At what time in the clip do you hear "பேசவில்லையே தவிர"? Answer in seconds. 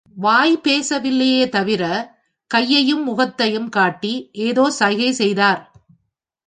0.63-1.83